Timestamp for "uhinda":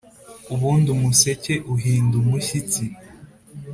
1.73-2.15